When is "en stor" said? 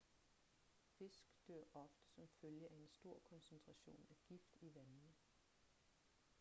2.75-3.21